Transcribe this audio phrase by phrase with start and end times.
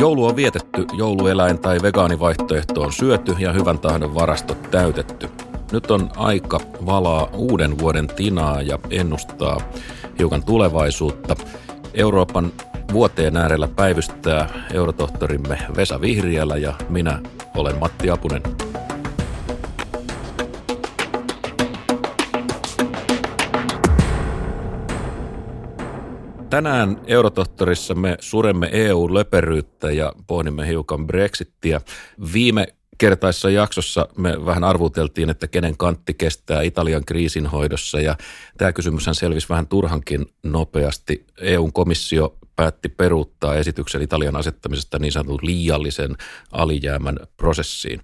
[0.00, 5.28] Joulu on vietetty, joulueläin tai vegaanivaihtoehto on syöty ja hyvän tahdon varastot täytetty.
[5.72, 9.60] Nyt on aika valaa uuden vuoden tinaa ja ennustaa
[10.18, 11.36] hiukan tulevaisuutta.
[11.94, 12.52] Euroopan
[12.92, 17.20] vuoteen äärellä päivystää eurotohtorimme Vesa Vihriälä ja minä
[17.56, 18.42] olen Matti Apunen.
[26.50, 31.80] Tänään Eurotohtorissa me suremme EU-löperyyttä ja pohdimme hiukan Brexittiä.
[32.32, 32.66] Viime
[32.98, 38.16] kertaissa jaksossa me vähän arvuteltiin, että kenen kantti kestää Italian kriisinhoidossa ja
[38.58, 41.26] tämä kysymyshän selvisi vähän turhankin nopeasti.
[41.40, 46.16] EUn komissio päätti peruuttaa esityksen Italian asettamisesta niin sanotun liiallisen
[46.52, 48.00] alijäämän prosessiin.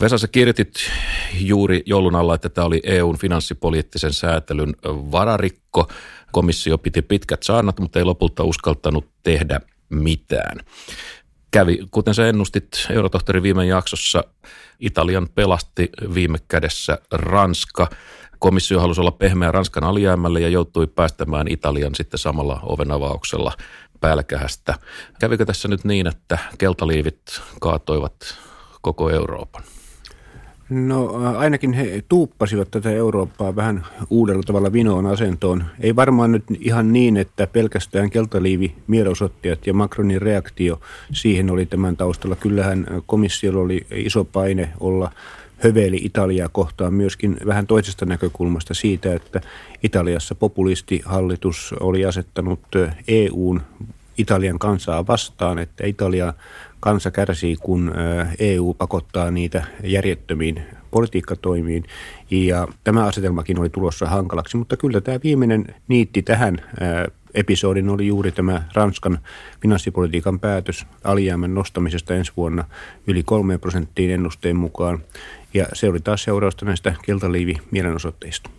[0.00, 0.74] Vesa, sä kirjoitit
[1.40, 5.88] juuri joulun alla, että tämä oli EUn finanssipoliittisen säätelyn vararikko.
[6.32, 10.60] Komissio piti pitkät saarnat, mutta ei lopulta uskaltanut tehdä mitään.
[11.50, 14.24] Kävi, kuten sä ennustit Eurotohtori viime jaksossa,
[14.80, 17.88] Italian pelasti viime kädessä Ranska.
[18.38, 23.52] Komissio halusi olla pehmeä Ranskan alijäämälle ja joutui päästämään Italian sitten samalla ovenavauksella
[24.00, 24.74] pälkähästä.
[25.20, 27.20] Kävikö tässä nyt niin, että keltaliivit
[27.60, 28.14] kaatoivat
[28.80, 29.62] koko Euroopan?
[30.70, 35.64] No ainakin he tuuppasivat tätä Eurooppaa vähän uudella tavalla vinoon asentoon.
[35.80, 40.80] Ei varmaan nyt ihan niin, että pelkästään keltaliivi mielenosoittajat ja Macronin reaktio
[41.12, 42.36] siihen oli tämän taustalla.
[42.36, 45.12] Kyllähän komissiolla oli iso paine olla
[45.64, 49.40] höveli Italiaa kohtaan myöskin vähän toisesta näkökulmasta siitä, että
[49.82, 52.60] Italiassa populistihallitus oli asettanut
[53.08, 53.60] EUn
[54.20, 56.34] Italian kansaa vastaan, että Italia
[56.80, 57.92] kansa kärsii, kun
[58.38, 61.84] EU pakottaa niitä järjettömiin politiikkatoimiin.
[62.30, 66.56] Ja tämä asetelmakin oli tulossa hankalaksi, mutta kyllä tämä viimeinen niitti tähän
[67.34, 69.18] episodin oli juuri tämä Ranskan
[69.60, 72.64] finanssipolitiikan päätös alijäämän nostamisesta ensi vuonna
[73.06, 74.98] yli kolme prosenttiin ennusteen mukaan.
[75.54, 78.50] Ja se oli taas seurausta näistä keltaliivi-mielenosoitteista.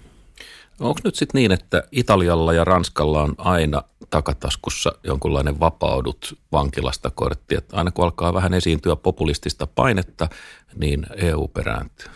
[0.81, 7.55] Onko nyt sitten niin, että Italialla ja Ranskalla on aina takataskussa jonkunlainen vapaudut vankilasta kortti,
[7.55, 10.29] että aina kun alkaa vähän esiintyä populistista painetta,
[10.75, 12.07] niin EU perääntyy?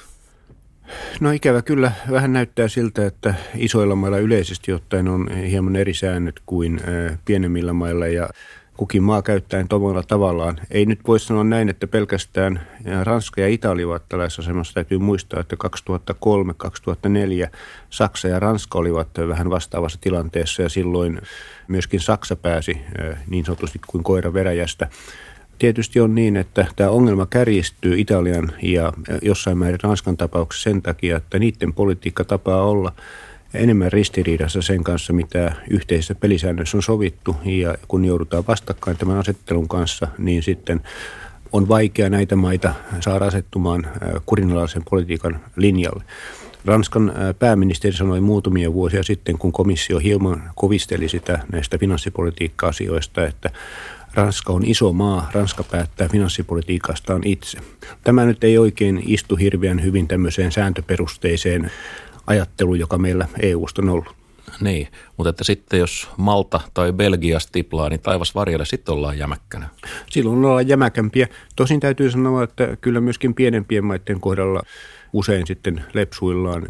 [1.19, 1.91] No ikävä kyllä.
[2.11, 6.81] Vähän näyttää siltä, että isoilla mailla yleisesti ottaen on hieman eri säännöt kuin
[7.25, 8.07] pienemmillä mailla.
[8.07, 8.29] Ja
[8.77, 10.59] kukin maa käyttäen tomalla tavallaan.
[10.71, 12.67] Ei nyt voi sanoa näin, että pelkästään
[13.03, 14.73] Ranska ja Italia ovat tällaisessa asemassa.
[14.73, 15.55] Täytyy muistaa, että
[17.45, 17.49] 2003-2004
[17.89, 21.21] Saksa ja Ranska olivat vähän vastaavassa tilanteessa ja silloin
[21.67, 22.81] myöskin Saksa pääsi
[23.27, 24.87] niin sanotusti kuin koira veräjästä.
[25.59, 31.17] Tietysti on niin, että tämä ongelma kärjistyy Italian ja jossain määrin Ranskan tapauksessa sen takia,
[31.17, 32.91] että niiden politiikka tapaa olla–
[33.55, 37.35] enemmän ristiriidassa sen kanssa, mitä yhteisessä pelisäännössä on sovittu.
[37.45, 40.81] Ja kun joudutaan vastakkain tämän asettelun kanssa, niin sitten
[41.51, 43.88] on vaikea näitä maita saada asettumaan
[44.25, 46.03] kurinalaisen politiikan linjalle.
[46.66, 53.49] Ranskan pääministeri sanoi muutamia vuosia sitten, kun komissio hieman kovisteli sitä näistä finanssipolitiikka-asioista, että
[54.13, 57.57] Ranska on iso maa, Ranska päättää finanssipolitiikastaan itse.
[58.03, 61.72] Tämä nyt ei oikein istu hirveän hyvin tämmöiseen sääntöperusteiseen
[62.27, 64.15] ajattelu, joka meillä EUsta on ollut.
[64.61, 64.87] Niin,
[65.17, 69.69] mutta että sitten jos Malta tai Belgia stiplaa, niin taivas varjelle sitten ollaan jämäkkänä.
[70.09, 71.27] Silloin ollaan jämäkämpiä.
[71.55, 74.61] Tosin täytyy sanoa, että kyllä myöskin pienempien maiden kohdalla
[75.15, 76.67] usein sitten lepsuillaan.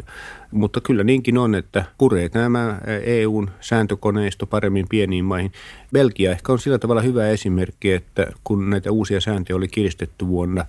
[0.50, 5.52] Mutta kyllä niinkin on, että puree nämä EUn sääntökoneisto paremmin pieniin maihin.
[5.92, 10.64] Belgia ehkä on sillä tavalla hyvä esimerkki, että kun näitä uusia sääntöjä oli kiristetty vuonna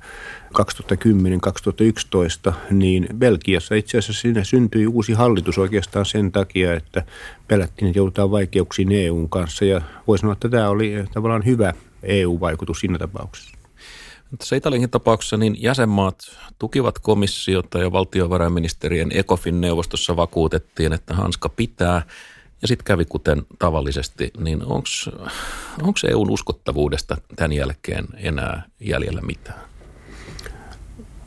[2.50, 7.04] 2010-2011, niin Belgiassa itse asiassa siinä syntyi uusi hallitus oikeastaan sen takia, että
[7.48, 9.66] pelättiin, että joudutaan vaikeuksiin EUn kanssa.
[9.66, 11.74] Ja voi sanoa, että tämä oli tavallaan hyvä
[12.04, 13.57] EU-vaikutus siinä tapauksessa.
[14.38, 16.20] Tässä Italiankin tapauksessa niin jäsenmaat
[16.60, 22.02] tukivat komissiota ja valtiovarainministerien ECOFIN-neuvostossa vakuutettiin, että hanska pitää
[22.62, 29.60] ja sitten kävi kuten tavallisesti, niin onko EUn uskottavuudesta tämän jälkeen enää jäljellä mitään?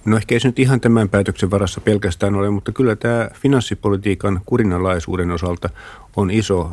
[0.05, 4.41] No ehkä ei se nyt ihan tämän päätöksen varassa pelkästään ole, mutta kyllä tämä finanssipolitiikan
[4.47, 5.71] kurinalaisuuden osalta
[6.17, 6.71] on iso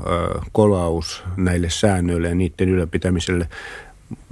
[0.52, 3.50] kolaus näille säännöille ja niiden ylläpitämiselle.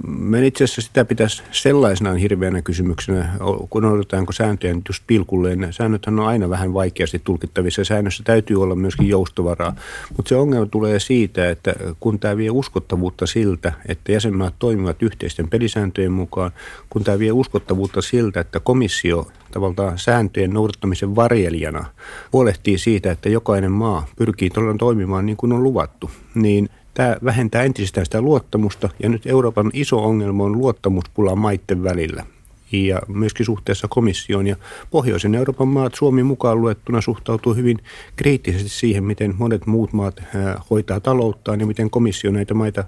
[0.06, 3.30] Mä itse asiassa sitä pitäisi sellaisenaan hirveänä kysymyksenä,
[3.70, 5.72] kun odotetaanko sääntöjä nyt just pilkulleen.
[5.72, 9.76] Säännöthän on aina vähän vaikeasti tulkittavissa säännössä täytyy olla myöskin joustovaraa.
[10.16, 15.48] Mutta se ongelma tulee siitä, että kun tämä vie uskottavuutta siltä, että jäsenmaat toimivat yhteisten
[15.48, 16.50] pelisääntöjen mukaan,
[16.90, 21.84] kun tämä vie uskottavuutta siltä, että komissio tavallaan sääntöjen noudattamisen varjelijana
[22.32, 27.62] huolehtii siitä, että jokainen maa pyrkii todella toimimaan niin kuin on luvattu, niin Tämä vähentää
[27.62, 32.26] entisestään sitä luottamusta ja nyt Euroopan iso ongelma on luottamuspula maiden välillä
[32.72, 34.46] ja myöskin suhteessa komissioon.
[34.46, 34.56] Ja
[34.90, 37.78] pohjoisen Euroopan maat, Suomi mukaan luettuna, suhtautuu hyvin
[38.16, 40.22] kriittisesti siihen, miten monet muut maat
[40.70, 42.84] hoitaa talouttaan ja miten komissio näitä maita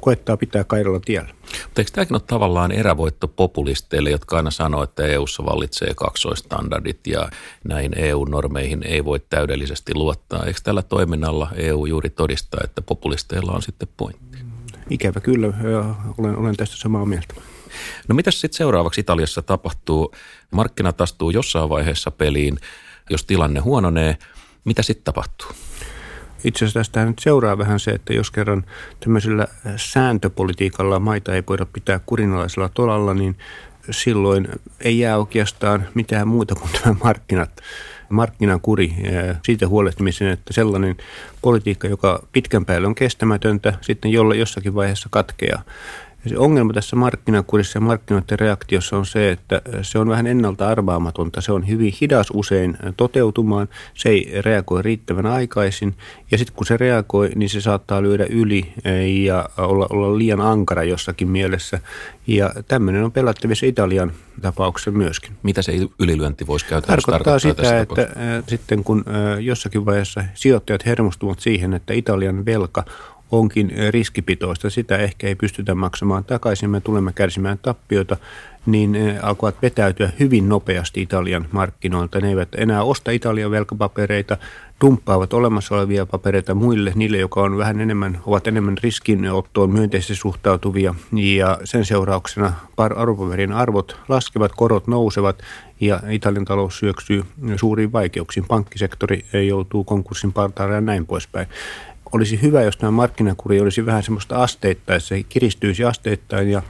[0.00, 1.34] koettaa pitää kairalla tiellä.
[1.64, 7.28] Mutta eikö tämäkin ole tavallaan erävoitto populisteille, jotka aina sanoo, että EU:ssa vallitsee kaksoistandardit ja
[7.64, 10.44] näihin EU-normeihin ei voi täydellisesti luottaa.
[10.44, 14.38] Eikö tällä toiminnalla EU juuri todistaa, että populisteilla on sitten pointti?
[14.90, 15.46] Ikävä kyllä,
[16.18, 17.34] olen, olen tästä samaa mieltä.
[18.08, 20.14] No mitä sitten seuraavaksi Italiassa tapahtuu?
[20.50, 22.58] Markkinat astuu jossain vaiheessa peliin.
[23.10, 24.16] Jos tilanne huononee,
[24.64, 25.48] mitä sitten tapahtuu?
[26.44, 28.64] Itse asiassa tästä nyt seuraa vähän se, että jos kerran
[29.00, 29.46] tämmöisellä
[29.76, 33.36] sääntöpolitiikalla maita ei voida pitää kurinalaisella tolalla, niin
[33.90, 34.48] silloin
[34.80, 37.50] ei jää oikeastaan mitään muuta kuin tämä markkinat,
[38.08, 38.94] markkinakuri
[39.44, 40.96] siitä huolehtimisen, että sellainen
[41.42, 45.62] politiikka, joka pitkän päälle on kestämätöntä, sitten jolla jossakin vaiheessa katkeaa.
[46.24, 50.68] Ja se ongelma tässä markkinakurissa ja markkinoiden reaktiossa on se, että se on vähän ennalta
[50.68, 51.40] arvaamatonta.
[51.40, 55.94] Se on hyvin hidas usein toteutumaan, se ei reagoi riittävän aikaisin
[56.30, 58.72] ja sitten kun se reagoi, niin se saattaa lyödä yli
[59.24, 61.80] ja olla, olla liian ankara jossakin mielessä.
[62.26, 64.12] Ja tämmöinen on pelattavissa Italian
[64.42, 65.32] tapauksessa myöskin.
[65.42, 67.38] Mitä se ylilyönti voisi käytännössä tarkoittaa?
[67.38, 72.84] sitä, että äh, sitten kun äh, jossakin vaiheessa sijoittajat hermostuvat siihen, että Italian velka
[73.30, 78.16] onkin riskipitoista, sitä ehkä ei pystytä maksamaan takaisin, me tulemme kärsimään tappioita,
[78.66, 82.20] niin alkoivat vetäytyä hyvin nopeasti Italian markkinoilta.
[82.20, 84.36] Ne eivät enää osta Italian velkapapereita,
[84.80, 90.94] dumppaavat olemassa olevia papereita muille, niille, jotka on vähän enemmän, ovat enemmän riskinottoon myönteisesti suhtautuvia.
[91.12, 95.38] Ja sen seurauksena arvopaperin arvot laskevat, korot nousevat
[95.80, 97.24] ja Italian talous syöksyy
[97.56, 98.46] suuriin vaikeuksiin.
[98.48, 101.46] Pankkisektori joutuu konkurssin partaalle ja näin poispäin
[102.12, 106.62] olisi hyvä, jos tämä markkinakuri olisi vähän semmoista asteittain, se kiristyisi asteittain ja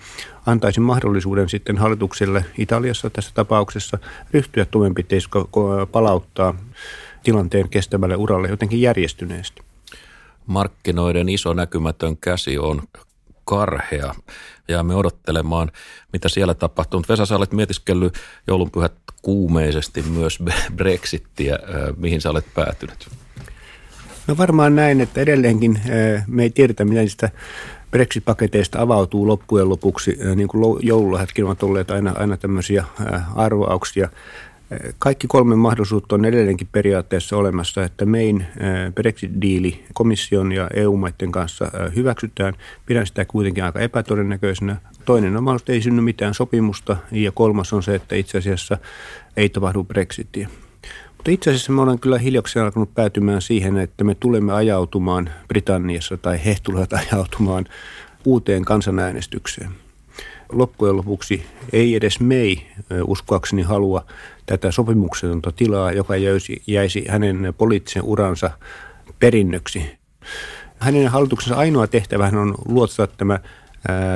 [0.46, 3.99] antaisi mahdollisuuden sitten hallitukselle Italiassa tässä tapauksessa
[4.32, 5.31] ryhtyä toimenpiteisiin,
[5.93, 6.55] palauttaa
[7.23, 9.62] tilanteen kestävälle uralle jotenkin järjestyneesti.
[10.46, 12.82] Markkinoiden iso näkymätön käsi on
[13.44, 14.14] karhea.
[14.69, 15.70] Jäämme odottelemaan,
[16.12, 17.05] mitä siellä tapahtuu.
[17.08, 18.93] Vesa, sä olet mietiskellyt joulunpyhät
[19.23, 20.38] kuumeisesti myös
[20.75, 21.58] Brexittiä.
[21.96, 23.08] Mihin sä olet päätynyt?
[24.28, 25.80] No varmaan näin, että edelleenkin
[26.26, 27.30] me ei tiedetä, miten niistä
[27.90, 30.19] Brexit-paketeista avautuu loppujen lopuksi.
[30.36, 32.84] Niin kuin joululahjatkin ovat olleet aina, aina tämmöisiä
[33.36, 34.08] arvoauksia.
[34.98, 38.46] Kaikki kolme mahdollisuutta on edelleenkin periaatteessa olemassa, että main
[38.94, 42.54] Brexit-diili komission ja EU-maiden kanssa hyväksytään.
[42.86, 44.76] Pidän sitä kuitenkin aika epätodennäköisenä.
[45.04, 48.78] Toinen on mahdollista, että ei synny mitään sopimusta ja kolmas on se, että itse asiassa
[49.36, 50.48] ei tapahdu Brexitia.
[51.28, 56.16] Mutta itse asiassa me olen kyllä hiljaksi alkanut päätymään siihen, että me tulemme ajautumaan Britanniassa
[56.16, 57.64] tai he tulevat ajautumaan
[58.25, 59.70] uuteen kansanäänestykseen.
[60.52, 62.66] Loppujen lopuksi ei edes mei
[63.06, 64.04] uskoakseni halua
[64.46, 68.50] tätä sopimuksetonta tilaa, joka jäisi, jäisi hänen poliittisen uransa
[69.19, 69.98] perinnöksi.
[70.78, 73.40] Hänen hallituksensa ainoa tehtävä on luottaa tämä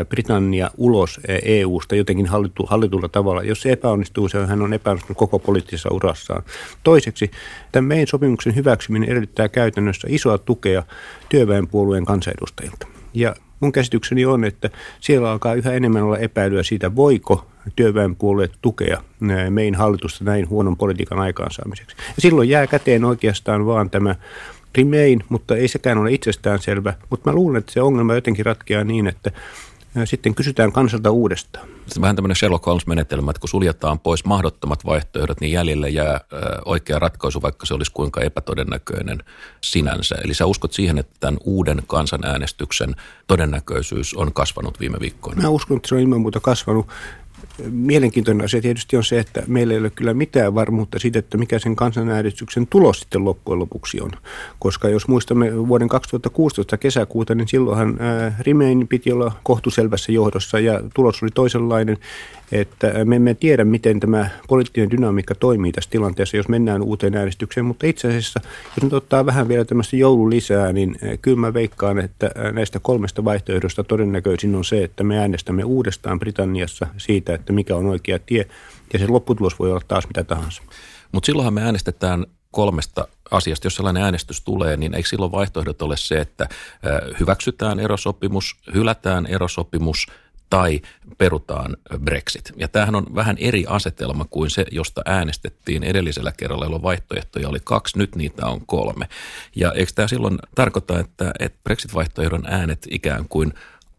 [0.08, 3.42] Britannia ulos EU-sta jotenkin hallitu, hallitulla tavalla.
[3.42, 6.42] Jos se epäonnistuu, se hän on epäonnistunut koko poliittisessa urassaan.
[6.82, 7.30] Toiseksi,
[7.72, 10.82] tämän meidän sopimuksen hyväksyminen edellyttää käytännössä isoa tukea
[11.28, 12.86] työväenpuolueen kansanedustajilta.
[13.14, 19.02] Ja mun käsitykseni on, että siellä alkaa yhä enemmän olla epäilyä siitä, voiko työväenpuolueet tukea
[19.50, 21.96] meidän hallitusta näin huonon politiikan aikaansaamiseksi.
[21.98, 24.14] Ja silloin jää käteen oikeastaan vaan tämä
[24.76, 26.94] Remain, mutta ei sekään ole itsestäänselvä.
[27.10, 29.30] Mutta mä luulen, että se ongelma jotenkin ratkeaa niin, että
[30.04, 31.68] sitten kysytään kansalta uudestaan.
[31.68, 36.20] Sitten vähän tämmöinen Sherlock Holmes-menetelmä, että kun suljetaan pois mahdottomat vaihtoehdot, niin jäljelle jää
[36.64, 39.18] oikea ratkaisu, vaikka se olisi kuinka epätodennäköinen
[39.60, 40.14] sinänsä.
[40.24, 42.94] Eli sä uskot siihen, että tämän uuden kansanäänestyksen
[43.26, 45.42] todennäköisyys on kasvanut viime viikkoina?
[45.42, 46.86] Mä uskon, että se on ilman muuta kasvanut
[47.70, 51.58] mielenkiintoinen asia tietysti on se, että meillä ei ole kyllä mitään varmuutta siitä, että mikä
[51.58, 54.10] sen kansanäänestyksen tulos sitten loppujen lopuksi on.
[54.58, 57.98] Koska jos muistamme vuoden 2016 kesäkuuta, niin silloinhan
[58.40, 61.98] Remain piti olla kohtuselvässä johdossa ja tulos oli toisenlainen
[62.52, 67.66] että me emme tiedä, miten tämä poliittinen dynamiikka toimii tässä tilanteessa, jos mennään uuteen äänestykseen,
[67.66, 68.40] mutta itse asiassa,
[68.76, 72.80] jos nyt ottaa vähän vielä tämmöistä joululisää, niin eh, kyllä mä veikkaan, että eh, näistä
[72.82, 78.18] kolmesta vaihtoehdosta todennäköisin on se, että me äänestämme uudestaan Britanniassa siitä, että mikä on oikea
[78.18, 78.46] tie,
[78.92, 80.62] ja se lopputulos voi olla taas mitä tahansa.
[81.12, 83.66] Mutta silloinhan me äänestetään kolmesta asiasta.
[83.66, 89.26] Jos sellainen äänestys tulee, niin eikö silloin vaihtoehdot ole se, että eh, hyväksytään erosopimus, hylätään
[89.26, 90.06] erosopimus
[90.52, 90.80] tai
[91.18, 92.52] perutaan Brexit.
[92.56, 97.58] Ja tämähän on vähän eri asetelma kuin se, josta äänestettiin edellisellä kerralla, jolloin vaihtoehtoja oli
[97.64, 99.08] kaksi, nyt niitä on kolme.
[99.56, 103.52] Ja eikö tämä silloin tarkoita, että, että Brexit-vaihtoehdon äänet ikään kuin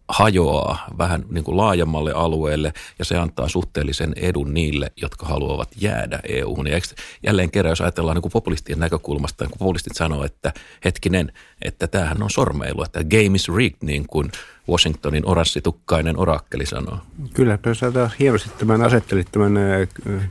[0.10, 6.20] hajoaa vähän niin kuin laajemmalle alueelle ja se antaa suhteellisen edun niille, jotka haluavat jäädä
[6.24, 6.68] EU-hun.
[6.68, 6.80] Ja
[7.24, 10.54] jälleen kerran, jos ajatellaan niin kuin populistien näkökulmasta, kun populistit sanoo, että
[10.86, 14.32] hetkinen, että tämähän on sormeilu, että game is rigged, niin kuin
[14.70, 16.98] Washingtonin oranssitukkainen orakkeli sanoo.
[17.34, 19.54] Kyllä, sä hienosti tämän asettelit tämän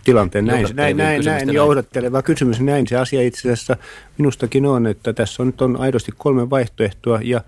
[0.05, 2.61] tilanteen näin, näin, näin, näin johdatteleva kysymys.
[2.61, 3.77] Näin se asia itse asiassa
[4.19, 7.41] minustakin on, että tässä on nyt on aidosti kolme vaihtoehtoa ja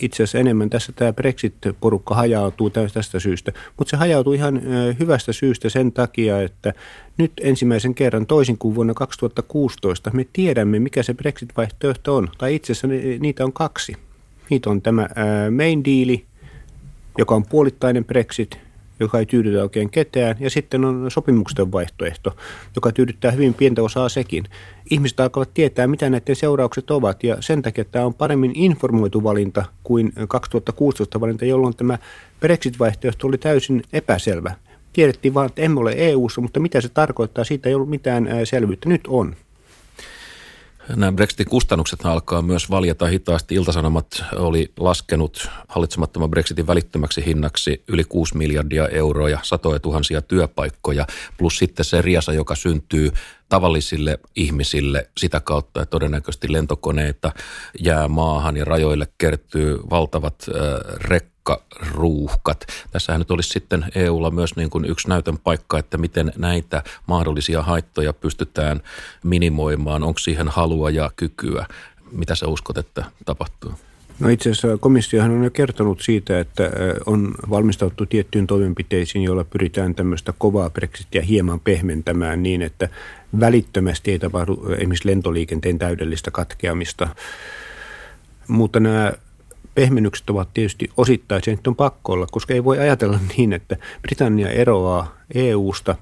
[0.00, 3.52] itse asiassa enemmän tässä tämä Brexit-porukka hajautuu tästä syystä.
[3.76, 4.60] Mutta se hajautuu ihan
[4.98, 6.72] hyvästä syystä sen takia, että
[7.16, 12.28] nyt ensimmäisen kerran toisin kuin vuonna 2016 me tiedämme, mikä se Brexit-vaihtoehto on.
[12.38, 13.96] Tai itse asiassa niitä on kaksi.
[14.50, 15.08] Niitä on tämä
[15.56, 16.24] main deali,
[17.18, 18.58] joka on puolittainen Brexit,
[19.00, 22.36] joka ei tyydytä oikein ketään, ja sitten on sopimuksen vaihtoehto,
[22.76, 24.44] joka tyydyttää hyvin pientä osaa sekin.
[24.90, 29.64] Ihmiset alkavat tietää, mitä näiden seuraukset ovat, ja sen takia tämä on paremmin informoitu valinta
[29.84, 31.98] kuin 2016 valinta, jolloin tämä
[32.40, 34.54] Brexit-vaihtoehto oli täysin epäselvä.
[34.92, 38.88] Tiedettiin vain, että emme ole EU-ssa, mutta mitä se tarkoittaa, siitä ei ollut mitään selvyyttä.
[38.88, 39.36] Nyt on.
[40.96, 43.54] Nämä Brexitin kustannukset alkaa myös valjata hitaasti.
[43.54, 51.06] Iltasanomat oli laskenut hallitsemattoman Brexitin välittömäksi hinnaksi yli 6 miljardia euroa ja satoja tuhansia työpaikkoja,
[51.38, 53.12] plus sitten se riasa, joka syntyy
[53.50, 57.32] tavallisille ihmisille sitä kautta, että todennäköisesti lentokoneita
[57.80, 60.46] jää maahan ja rajoille kertyy valtavat
[60.94, 61.26] rek
[61.92, 62.66] ruuhkat.
[62.90, 67.62] Tässähän nyt olisi sitten EUlla myös niin kuin yksi näytön paikka, että miten näitä mahdollisia
[67.62, 68.80] haittoja pystytään
[69.22, 70.02] minimoimaan.
[70.02, 71.66] Onko siihen halua ja kykyä?
[72.12, 73.72] Mitä sä uskot, että tapahtuu?
[74.18, 76.70] No itse asiassa komissiohan on jo kertonut siitä, että
[77.06, 82.88] on valmistauttu tiettyyn toimenpiteisiin, joilla pyritään tämmöistä kovaa Brexitia hieman pehmentämään niin, että
[83.40, 87.08] välittömästi ei tapahdu esimerkiksi lentoliikenteen täydellistä katkeamista.
[88.48, 89.12] Mutta nämä
[89.74, 94.48] pehmennykset ovat tietysti osittain, se on pakko olla, koska ei voi ajatella niin, että Britannia
[94.48, 95.96] eroaa EU-sta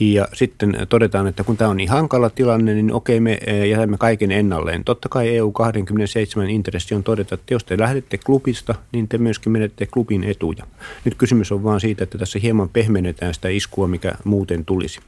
[0.00, 3.96] ja sitten todetaan, että kun tämä on niin hankala tilanne, niin okei, me eh, jätämme
[3.98, 4.84] kaiken ennalleen.
[4.84, 9.86] Totta kai EU-27 intressi on todeta, että jos te lähdette klubista, niin te myöskin menette
[9.86, 10.66] klubin etuja.
[11.04, 15.00] Nyt kysymys on vaan siitä, että tässä hieman pehmennetään sitä iskua, mikä muuten tulisi.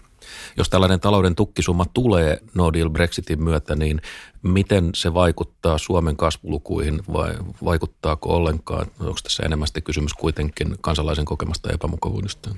[0.56, 4.00] Jos tällainen talouden tukkisumma tulee no deal Brexitin myötä, niin
[4.42, 7.34] miten se vaikuttaa Suomen kasvulukuihin vai
[7.64, 8.86] vaikuttaako ollenkaan?
[9.00, 12.50] Onko tässä enemmän kysymys kuitenkin kansalaisen kokemasta epämukavuudesta?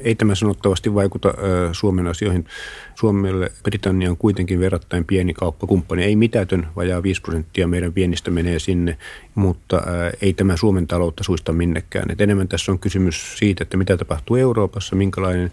[0.00, 1.34] Ei tämä sanottavasti vaikuta
[1.72, 2.46] Suomen asioihin.
[2.94, 6.04] Suomelle Britannia on kuitenkin verrattain pieni kauppakumppani.
[6.04, 8.98] Ei mitätön, vajaa 5 prosenttia meidän viennistä menee sinne,
[9.34, 9.82] mutta
[10.20, 12.10] ei tämä Suomen taloutta suista minnekään.
[12.10, 15.52] Et enemmän tässä on kysymys siitä, että mitä tapahtuu Euroopassa, minkälainen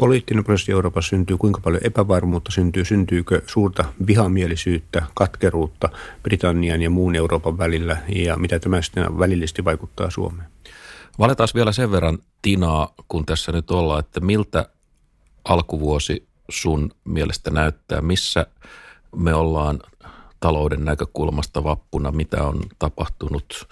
[0.00, 5.88] poliittinen prosessi Euroopassa syntyy, kuinka paljon epävarmuutta syntyy, syntyykö suurta vihamielisyyttä, katkeruutta
[6.22, 10.48] Britannian ja muun Euroopan välillä ja mitä tämä sitten välillisesti vaikuttaa Suomeen.
[11.18, 14.68] Valetaan vielä sen verran Tinaa, kun tässä nyt ollaan, että miltä
[15.44, 18.46] alkuvuosi sun mielestä näyttää, missä
[19.16, 19.80] me ollaan
[20.40, 23.68] talouden näkökulmasta vappuna, mitä on tapahtunut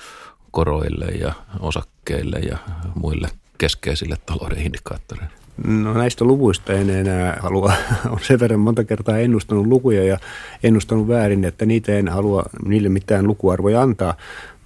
[0.50, 2.58] koroille ja osakkeille ja
[2.94, 5.47] muille keskeisille talouden indikaattoreille?
[5.66, 7.72] No näistä luvuista en enää halua,
[8.10, 10.18] on sen verran monta kertaa ennustanut lukuja ja
[10.62, 14.14] ennustanut väärin, että niitä en halua niille mitään lukuarvoja antaa.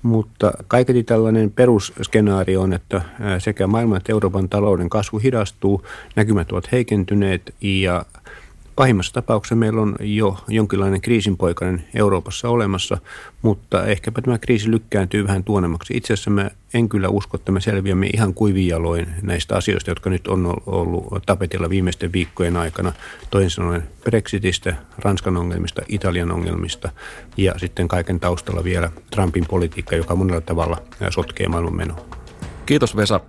[0.03, 3.03] Mutta kaiketi tällainen perusskenaario on, että
[3.39, 5.83] sekä maailman että Euroopan talouden kasvu hidastuu,
[6.17, 8.05] näkymät ovat heikentyneet ja
[8.77, 12.99] Pahimmassa tapauksessa meillä on jo jonkinlainen kriisinpoikainen Euroopassa olemassa,
[13.43, 15.97] mutta ehkäpä tämä kriisi lykkääntyy vähän tuonemmaksi.
[15.97, 20.29] Itse asiassa mä en kyllä usko, että me selviämme ihan kuivijaloin näistä asioista, jotka nyt
[20.29, 22.93] on ollut tapetilla viimeisten viikkojen aikana.
[23.31, 26.91] Toisin sanoen Brexitistä, Ranskan ongelmista, Italian ongelmista
[27.37, 32.05] ja sitten kaiken taustalla vielä Trumpin politiikka, joka monella tavalla sotkee maailman menoa.
[32.67, 33.21] Kiitos Vesa.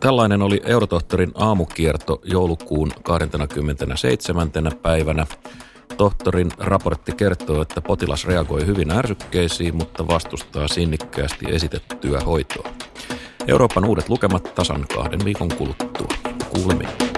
[0.00, 4.50] Tällainen oli Eurotohtorin aamukierto joulukuun 27.
[4.82, 5.26] päivänä.
[5.96, 12.68] Tohtorin raportti kertoo, että potilas reagoi hyvin ärsykkeisiin, mutta vastustaa sinnikkäästi esitettyä hoitoa.
[13.46, 16.08] Euroopan uudet lukemat tasan kahden viikon kuluttua.
[16.50, 17.09] Kuulemiin.